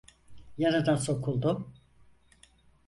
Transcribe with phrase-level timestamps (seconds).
[0.57, 1.73] Yanına sokuldum...